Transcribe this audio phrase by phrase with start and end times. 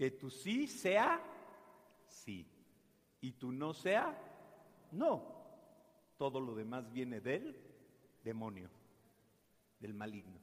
[0.00, 1.22] que tu sí sea
[2.08, 2.50] sí
[3.20, 4.18] y tu no sea
[4.92, 5.22] no.
[6.16, 7.54] Todo lo demás viene del
[8.24, 8.70] demonio,
[9.78, 10.40] del maligno.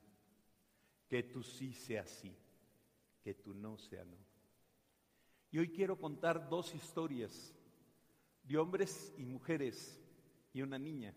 [1.07, 2.37] Que tu sí sea sí,
[3.23, 4.19] que tu no sea no.
[5.49, 7.51] Y hoy quiero contar dos historias
[8.43, 9.99] de hombres y mujeres
[10.53, 11.15] y una niña,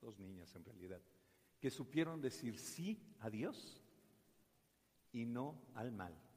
[0.00, 1.02] dos niñas en realidad,
[1.60, 3.78] que supieron decir sí a Dios
[5.12, 6.27] y no al mal.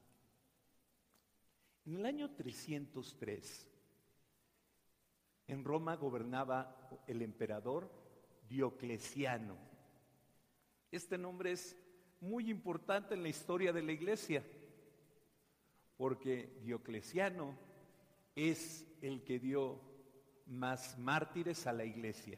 [1.86, 3.68] En el año 303,
[5.48, 7.92] en Roma gobernaba el emperador
[8.48, 9.58] Diocleciano.
[10.92, 11.76] Este nombre es
[12.20, 14.44] muy importante en la historia de la iglesia,
[15.98, 17.58] porque Diocleciano
[18.36, 19.82] es el que dio
[20.46, 22.38] más mártires a la iglesia.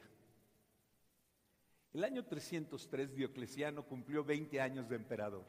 [1.92, 5.44] El año 303 Diocleciano cumplió 20 años de emperador.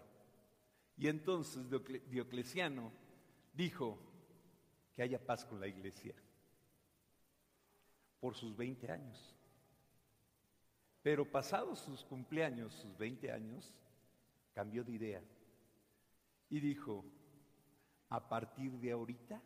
[0.98, 1.64] Y entonces
[2.10, 3.05] Diocleciano
[3.56, 3.98] dijo
[4.96, 6.16] que haya paz con la iglesia
[8.20, 9.36] por sus 20 años.
[11.02, 13.74] Pero pasados sus cumpleaños, sus 20 años,
[14.54, 15.24] cambió de idea
[16.50, 17.06] y dijo,
[18.10, 19.42] a partir de ahorita,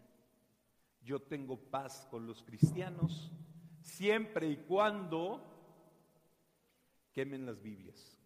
[1.01, 3.31] yo tengo paz con los cristianos
[3.81, 5.41] siempre y cuando
[7.13, 8.19] quemen las Biblias,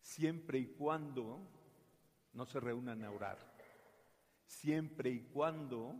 [0.00, 1.40] siempre y cuando
[2.32, 3.38] no se reúnan a orar,
[4.46, 5.94] siempre y cuando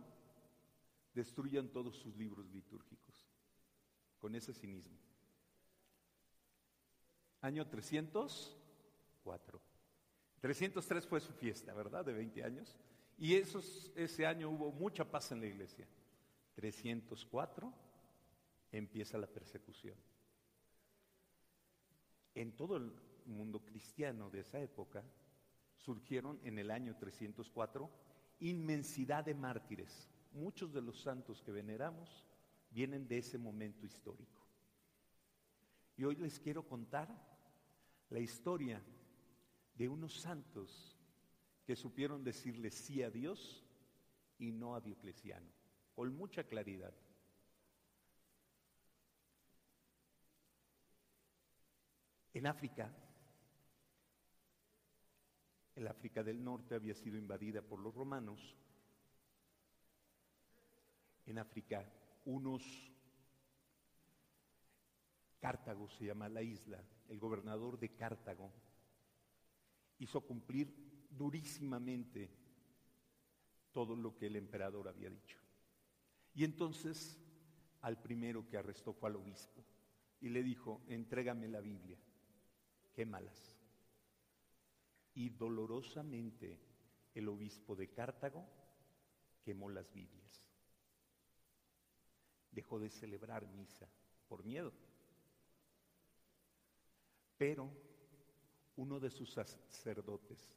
[1.13, 3.27] destruyan todos sus libros litúrgicos,
[4.19, 4.97] con ese cinismo.
[7.41, 9.61] Año 304.
[10.39, 12.05] 303 fue su fiesta, ¿verdad?
[12.05, 12.77] De 20 años.
[13.17, 15.87] Y esos, ese año hubo mucha paz en la iglesia.
[16.55, 17.73] 304
[18.71, 19.95] empieza la persecución.
[22.35, 22.93] En todo el
[23.25, 25.03] mundo cristiano de esa época
[25.77, 27.89] surgieron en el año 304
[28.39, 30.09] inmensidad de mártires.
[30.31, 32.25] Muchos de los santos que veneramos
[32.69, 34.45] vienen de ese momento histórico.
[35.95, 37.09] Y hoy les quiero contar
[38.09, 38.81] la historia
[39.75, 40.95] de unos santos
[41.65, 43.63] que supieron decirle sí a Dios
[44.37, 45.51] y no a Diocleciano,
[45.95, 46.93] con mucha claridad.
[52.33, 52.93] En África,
[55.77, 58.57] el África del Norte había sido invadida por los romanos.
[61.27, 61.87] En África,
[62.25, 62.63] unos,
[65.39, 68.51] Cartago se llama la isla, el gobernador de Cartago
[69.99, 72.31] hizo cumplir durísimamente
[73.71, 75.37] todo lo que el emperador había dicho.
[76.33, 77.19] Y entonces
[77.81, 79.63] al primero que arrestó fue al obispo
[80.21, 81.99] y le dijo, entrégame la Biblia,
[82.95, 83.56] quémalas.
[85.17, 86.59] Y dolorosamente
[87.15, 88.45] el obispo de Cartago
[89.43, 90.45] quemó las Biblias.
[92.51, 93.89] Dejó de celebrar misa
[94.27, 94.71] por miedo.
[97.35, 97.67] Pero
[98.75, 100.53] uno de sus sacerdotes,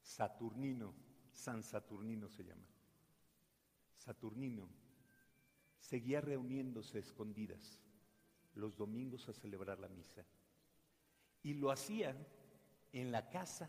[0.00, 0.94] Saturnino,
[1.32, 2.68] San Saturnino se llama,
[3.96, 4.68] Saturnino,
[5.76, 7.80] seguía reuniéndose escondidas
[8.54, 10.24] los domingos a celebrar la misa.
[11.42, 12.16] Y lo hacía
[12.92, 13.68] en la casa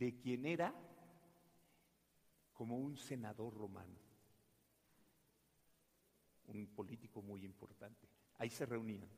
[0.00, 0.74] de quien era
[2.54, 3.98] como un senador romano,
[6.46, 8.08] un político muy importante.
[8.38, 9.10] Ahí se reunían.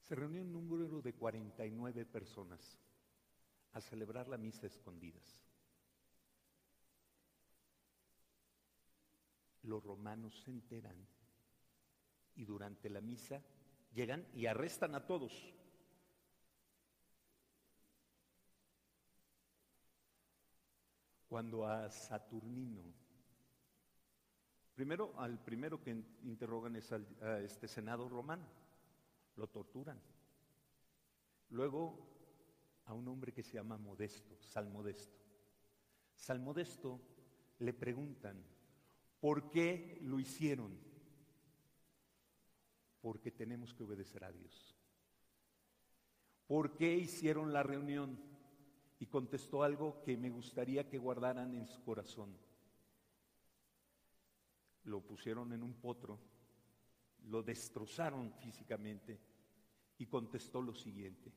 [0.00, 2.80] Se reunió un número de 49 personas
[3.72, 5.44] a celebrar la misa escondidas.
[9.62, 11.06] Los romanos se enteran
[12.34, 13.42] y durante la misa
[13.92, 15.59] llegan y arrestan a todos.
[21.30, 22.82] Cuando a Saturnino,
[24.74, 25.90] primero al primero que
[26.24, 28.48] interrogan es a este senado romano,
[29.36, 30.02] lo torturan.
[31.50, 32.04] Luego
[32.86, 35.20] a un hombre que se llama Modesto, Salmodesto.
[36.16, 37.00] Salmodesto
[37.60, 38.44] le preguntan,
[39.20, 40.76] ¿por qué lo hicieron?
[43.00, 44.76] Porque tenemos que obedecer a Dios.
[46.48, 48.29] ¿Por qué hicieron la reunión?
[49.00, 52.36] Y contestó algo que me gustaría que guardaran en su corazón.
[54.84, 56.18] Lo pusieron en un potro,
[57.26, 59.18] lo destrozaron físicamente
[59.98, 61.32] y contestó lo siguiente.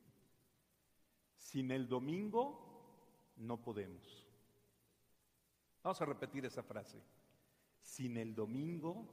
[1.36, 4.28] Sin el domingo no podemos.
[5.84, 7.02] Vamos a repetir esa frase.
[7.82, 9.06] Sin el domingo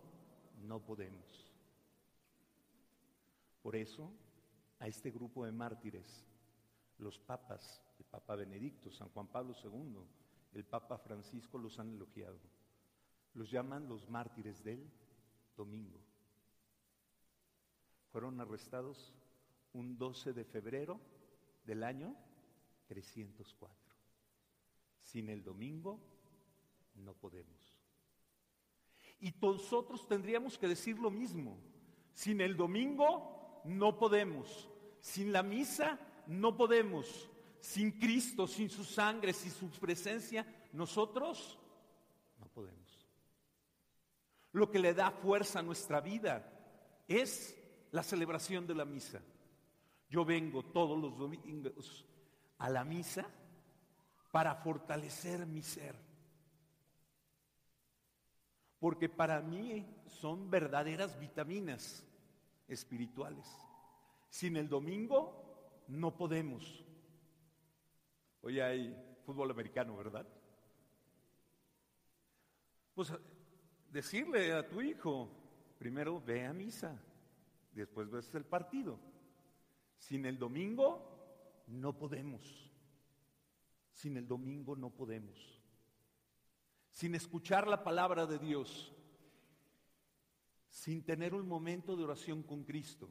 [0.63, 1.53] no podemos.
[3.63, 4.11] Por eso,
[4.79, 6.25] a este grupo de mártires,
[6.99, 9.99] los papas, el Papa Benedicto, San Juan Pablo II,
[10.55, 12.41] el Papa Francisco los han elogiado.
[13.35, 14.91] Los llaman los mártires del
[15.55, 16.01] domingo.
[18.11, 19.13] Fueron arrestados
[19.75, 20.99] un 12 de febrero
[21.67, 22.17] del año
[22.87, 23.77] 304.
[25.03, 26.01] Sin el domingo
[26.95, 27.79] no podemos.
[29.21, 31.59] Y nosotros tendríamos que decir lo mismo.
[32.15, 34.71] Sin el domingo no podemos.
[35.01, 37.30] Sin la misa no podemos.
[37.61, 41.59] Sin Cristo, sin su sangre, sin su presencia, nosotros
[42.39, 43.07] no podemos.
[44.53, 46.51] Lo que le da fuerza a nuestra vida
[47.07, 47.57] es
[47.93, 49.21] la celebración de la misa.
[50.09, 52.05] Yo vengo todos los domingos
[52.59, 53.27] a la misa
[54.33, 56.11] para fortalecer mi ser
[58.81, 62.03] porque para mí son verdaderas vitaminas
[62.67, 63.47] espirituales.
[64.31, 66.83] Sin el domingo no podemos.
[68.43, 70.27] Hoy hay fútbol americano, ¿verdad?
[72.95, 73.13] Pues
[73.91, 75.31] decirle a tu hijo,
[75.79, 77.01] primero ve a misa,
[77.73, 78.99] después ves el partido.
[79.99, 82.71] Sin el domingo no podemos.
[83.93, 85.61] Sin el domingo no podemos
[87.01, 88.93] sin escuchar la palabra de Dios,
[90.69, 93.09] sin tener un momento de oración con Cristo,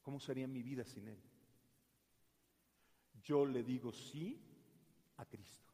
[0.00, 1.22] ¿cómo sería mi vida sin Él?
[3.22, 4.40] Yo le digo sí
[5.16, 5.72] a Cristo.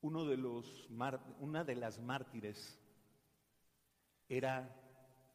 [0.00, 0.88] Uno de los,
[1.40, 2.78] una de las mártires
[4.28, 4.74] era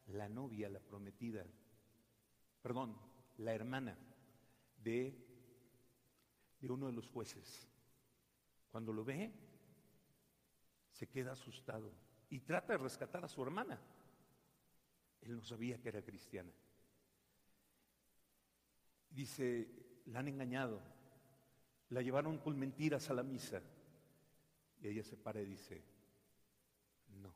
[0.06, 1.44] la novia, la prometida,
[2.62, 2.96] perdón,
[3.38, 3.96] la hermana
[4.78, 5.24] de
[6.66, 7.68] de uno de los jueces.
[8.70, 9.32] Cuando lo ve,
[10.90, 11.92] se queda asustado
[12.30, 13.78] y trata de rescatar a su hermana.
[15.24, 16.52] Él no sabía que era cristiana.
[19.10, 20.80] Dice, la han engañado,
[21.90, 23.62] la llevaron con mentiras a la misa.
[24.80, 25.82] Y ella se para y dice,
[27.22, 27.34] no,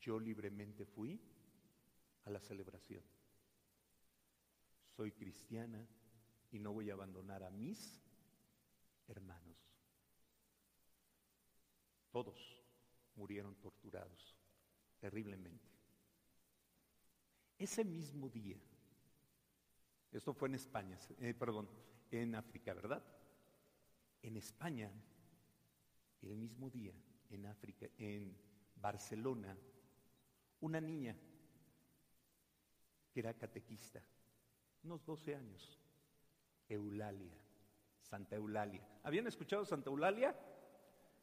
[0.00, 1.20] yo libremente fui
[2.24, 3.02] a la celebración.
[4.96, 5.86] Soy cristiana,
[6.52, 8.00] y no voy a abandonar a mis
[9.08, 9.56] hermanos.
[12.10, 12.62] Todos
[13.16, 14.36] murieron torturados
[15.00, 15.71] terriblemente.
[17.62, 18.56] Ese mismo día,
[20.10, 21.68] esto fue en España, eh, perdón,
[22.10, 23.00] en África, ¿verdad?
[24.20, 24.90] En España,
[26.22, 26.92] el mismo día,
[27.30, 28.36] en África, en
[28.74, 29.56] Barcelona,
[30.58, 31.16] una niña
[33.12, 34.02] que era catequista,
[34.82, 35.78] unos 12 años,
[36.68, 37.38] Eulalia,
[38.00, 38.84] Santa Eulalia.
[39.04, 40.36] ¿Habían escuchado Santa Eulalia?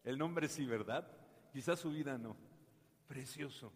[0.06, 1.06] El nombre sí, ¿verdad?
[1.51, 2.37] Quizás su vida no.
[3.09, 3.73] Precioso.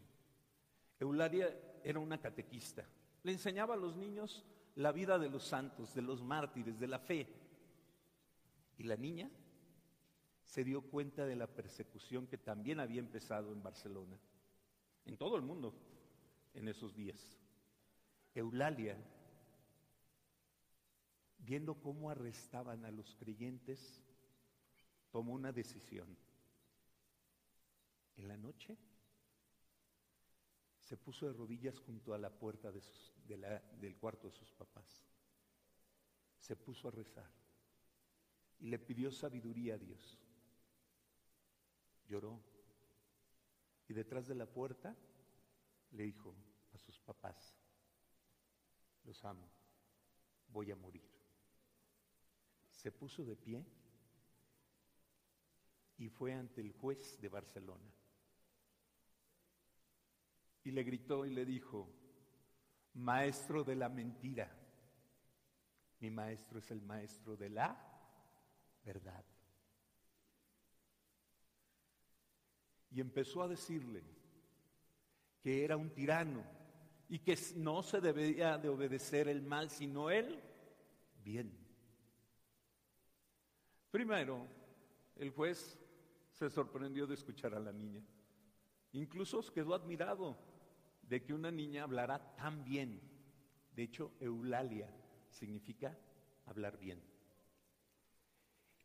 [0.98, 2.86] Eulalia era una catequista.
[3.24, 4.44] Le enseñaba a los niños
[4.76, 7.28] la vida de los santos, de los mártires, de la fe.
[8.78, 9.30] Y la niña
[10.44, 14.18] se dio cuenta de la persecución que también había empezado en Barcelona,
[15.06, 15.74] en todo el mundo,
[16.54, 17.38] en esos días.
[18.36, 18.98] Eulalia
[21.46, 24.02] viendo cómo arrestaban a los creyentes,
[25.12, 26.18] tomó una decisión.
[28.16, 28.78] En la noche
[30.94, 35.04] se puso de rodillas junto a la puerta del cuarto de sus papás.
[36.38, 37.28] Se puso a rezar
[38.60, 40.20] y le pidió sabiduría a Dios.
[42.08, 42.40] Lloró
[43.88, 44.96] y detrás de la puerta
[45.94, 46.36] le dijo
[46.76, 47.58] a sus papás,
[49.04, 49.50] los amo,
[50.50, 51.02] voy a morir
[52.84, 53.66] se puso de pie
[55.98, 57.90] y fue ante el juez de Barcelona.
[60.64, 61.90] Y le gritó y le dijo,
[62.94, 64.52] maestro de la mentira,
[66.00, 67.78] mi maestro es el maestro de la
[68.84, 69.24] verdad.
[72.92, 74.04] Y empezó a decirle
[75.42, 76.44] que era un tirano
[77.10, 80.42] y que no se debía de obedecer el mal, sino el
[81.24, 81.58] bien.
[83.92, 84.48] Primero,
[85.16, 85.80] el juez
[86.32, 88.04] se sorprendió de escuchar a la niña.
[88.94, 90.38] Incluso quedó admirado
[91.02, 93.02] de que una niña hablara tan bien.
[93.76, 94.90] De hecho, Eulalia
[95.30, 95.98] significa
[96.46, 97.02] hablar bien.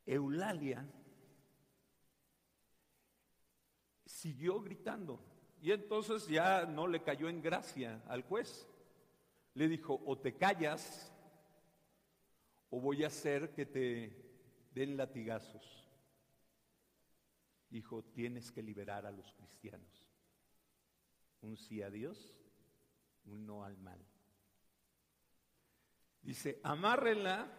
[0.07, 0.87] Eulalia
[4.07, 5.21] siguió gritando
[5.61, 8.67] y entonces ya no le cayó en gracia al juez.
[9.55, 11.12] Le dijo, o te callas
[12.71, 15.87] o voy a hacer que te den latigazos.
[17.71, 19.98] Dijo, tienes que liberar a los cristianos.
[21.42, 22.37] Un sí a Dios,
[23.25, 24.04] un no al mal.
[26.23, 27.50] Dice, amárrenla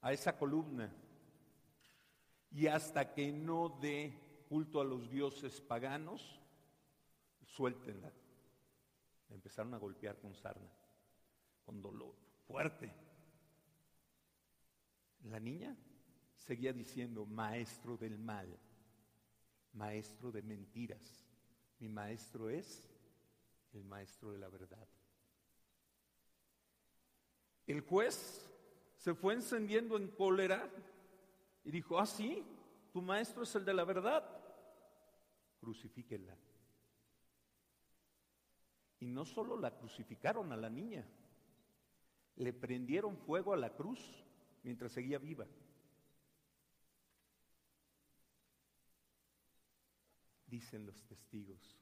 [0.00, 0.92] a esa columna
[2.50, 6.40] y hasta que no dé culto a los dioses paganos,
[7.44, 8.12] suéltenla.
[9.30, 10.70] empezaron a golpear con sarna,
[11.64, 12.14] con dolor
[12.46, 12.92] fuerte.
[15.24, 15.76] La niña
[16.36, 18.58] seguía diciendo, maestro del mal,
[19.74, 21.27] maestro de mentiras.
[21.78, 22.88] Mi maestro es
[23.72, 24.88] el maestro de la verdad.
[27.66, 28.48] El juez
[28.96, 30.68] se fue encendiendo en cólera
[31.64, 32.44] y dijo, ah, sí,
[32.92, 34.24] tu maestro es el de la verdad,
[35.60, 36.36] crucifíquenla.
[39.00, 41.06] Y no solo la crucificaron a la niña,
[42.36, 44.24] le prendieron fuego a la cruz
[44.62, 45.46] mientras seguía viva.
[50.48, 51.76] Dicen los testigos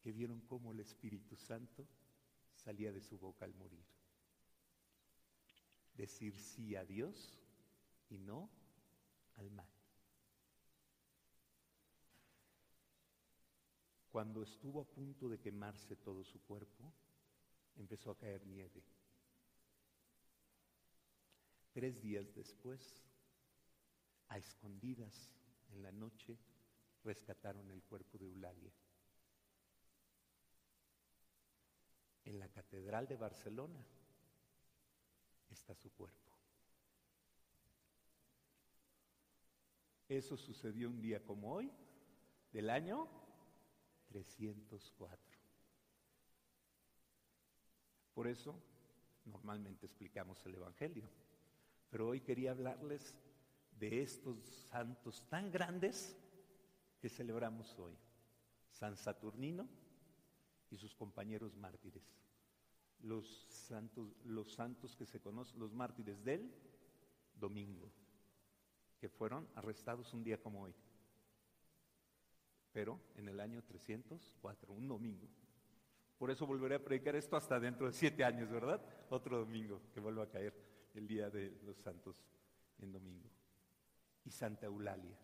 [0.00, 1.86] que vieron cómo el Espíritu Santo
[2.54, 3.84] salía de su boca al morir.
[5.94, 7.40] Decir sí a Dios
[8.10, 8.48] y no
[9.36, 9.68] al mal.
[14.10, 16.92] Cuando estuvo a punto de quemarse todo su cuerpo,
[17.76, 18.82] empezó a caer nieve.
[21.72, 23.02] Tres días después,
[24.28, 25.30] a escondidas
[25.70, 26.36] en la noche,
[27.04, 28.72] rescataron el cuerpo de Eulalia.
[32.24, 33.84] En la Catedral de Barcelona
[35.48, 36.18] está su cuerpo.
[40.08, 41.70] Eso sucedió un día como hoy,
[42.52, 43.08] del año
[44.08, 45.38] 304.
[48.14, 48.58] Por eso,
[49.26, 51.08] normalmente explicamos el Evangelio.
[51.90, 53.14] Pero hoy quería hablarles
[53.78, 54.38] de estos
[54.70, 56.16] santos tan grandes
[57.00, 57.96] que celebramos hoy.
[58.70, 59.68] San Saturnino
[60.70, 62.02] y sus compañeros mártires.
[63.00, 66.52] Los santos, los santos que se conocen, los mártires del
[67.34, 67.90] domingo,
[68.98, 70.74] que fueron arrestados un día como hoy.
[72.72, 75.28] Pero en el año 304, un domingo.
[76.18, 78.82] Por eso volveré a predicar esto hasta dentro de siete años, ¿verdad?
[79.10, 80.52] Otro domingo que vuelva a caer
[80.94, 82.24] el día de los santos
[82.80, 83.30] en domingo.
[84.24, 85.16] Y Santa Eulalia.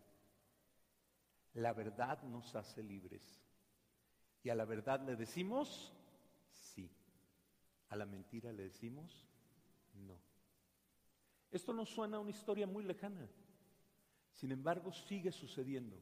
[1.54, 3.22] La verdad nos hace libres.
[4.42, 5.92] Y a la verdad le decimos
[6.52, 6.90] sí.
[7.88, 9.26] A la mentira le decimos
[9.94, 10.18] no.
[11.50, 13.28] Esto no suena a una historia muy lejana.
[14.32, 15.96] Sin embargo, sigue sucediendo.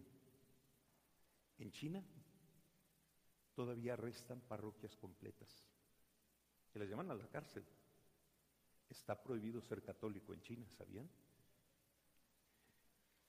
[1.59, 2.02] En China
[3.54, 5.66] todavía restan parroquias completas
[6.73, 7.64] que les llaman a la cárcel.
[8.88, 11.09] Está prohibido ser católico en China, ¿sabían?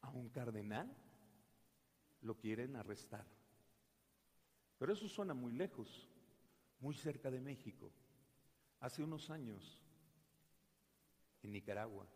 [0.02, 0.96] A un cardenal
[2.24, 3.26] lo quieren arrestar.
[4.78, 6.10] Pero eso suena muy lejos,
[6.80, 7.92] muy cerca de México.
[8.80, 9.82] Hace unos años,
[11.42, 12.08] en Nicaragua,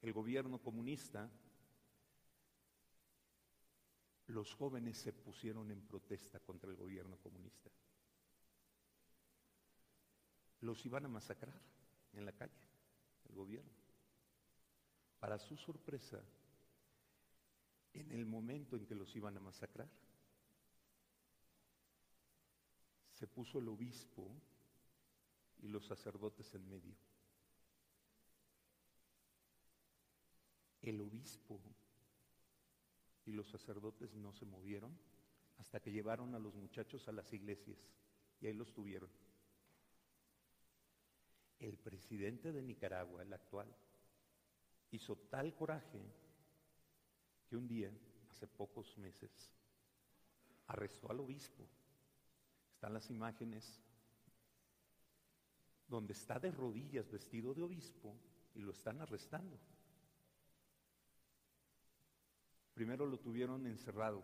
[0.00, 1.30] el gobierno comunista,
[4.28, 7.70] los jóvenes se pusieron en protesta contra el gobierno comunista.
[10.60, 11.60] Los iban a masacrar
[12.12, 12.66] en la calle,
[13.28, 13.70] el gobierno.
[15.18, 16.22] Para su sorpresa,
[18.00, 19.88] en el momento en que los iban a masacrar,
[23.10, 24.30] se puso el obispo
[25.60, 26.94] y los sacerdotes en medio.
[30.82, 31.60] El obispo
[33.24, 34.96] y los sacerdotes no se movieron
[35.58, 37.78] hasta que llevaron a los muchachos a las iglesias
[38.40, 39.10] y ahí los tuvieron.
[41.58, 43.74] El presidente de Nicaragua, el actual,
[44.90, 46.02] hizo tal coraje
[47.46, 47.90] que un día,
[48.30, 49.30] hace pocos meses,
[50.66, 51.66] arrestó al obispo.
[52.72, 53.80] Están las imágenes
[55.88, 58.14] donde está de rodillas vestido de obispo
[58.54, 59.58] y lo están arrestando.
[62.74, 64.22] Primero lo tuvieron encerrado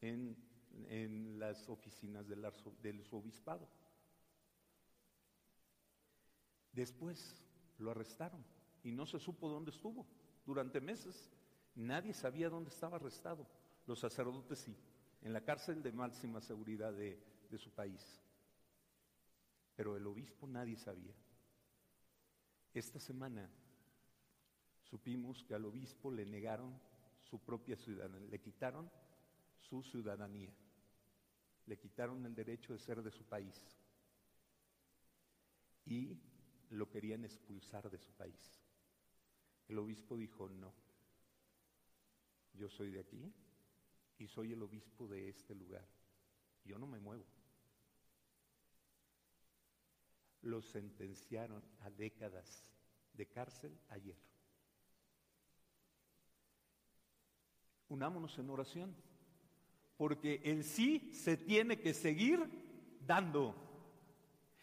[0.00, 0.36] en,
[1.38, 2.46] las oficinas del,
[2.82, 3.68] del obispado.
[6.72, 7.42] Después
[7.78, 8.44] lo arrestaron
[8.84, 10.06] y no se supo dónde estuvo
[10.46, 11.30] durante meses
[11.78, 13.46] Nadie sabía dónde estaba arrestado.
[13.86, 14.76] Los sacerdotes sí,
[15.22, 17.16] en la cárcel de máxima seguridad de,
[17.56, 18.20] su país.
[19.76, 21.14] Pero el obispo nadie sabía.
[22.74, 23.48] Esta semana
[24.82, 26.76] supimos que al obispo le negaron
[27.22, 28.90] su propia ciudadanía, le quitaron
[29.56, 30.52] su ciudadanía,
[31.66, 33.62] le quitaron el derecho de ser de su país
[35.86, 36.18] y
[36.70, 38.60] lo querían expulsar de su país.
[39.68, 40.72] El obispo dijo, no,
[42.58, 43.32] yo soy de aquí
[44.18, 45.86] y soy el obispo de este lugar,
[46.64, 47.24] yo no me muevo.
[50.42, 52.64] Lo sentenciaron a décadas
[53.12, 54.16] de cárcel ayer.
[57.88, 58.94] Unámonos en oración,
[59.96, 63.54] porque el sí se tiene que seguir dando.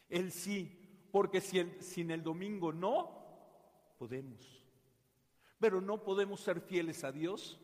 [0.10, 4.64] El sí, porque si el, sin el domingo no, podemos.
[5.60, 7.60] Pero no podemos ser fieles a Dios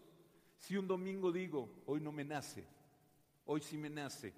[0.62, 2.64] si un domingo digo, hoy no me nace,
[3.46, 4.32] hoy sí me nace.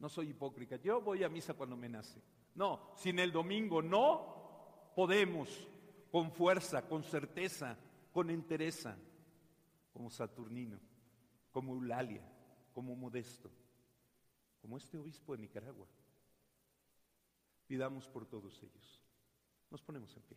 [0.00, 2.20] No soy hipócrita, yo voy a misa cuando me nace.
[2.56, 5.48] No, sin el domingo no podemos,
[6.10, 7.78] con fuerza, con certeza,
[8.12, 8.98] con entereza
[9.92, 10.80] como Saturnino,
[11.52, 12.28] como Eulalia,
[12.72, 13.48] como Modesto,
[14.60, 15.86] como este obispo de Nicaragua.
[17.68, 19.04] Pidamos por todos ellos.
[19.70, 20.36] Nos ponemos en pie.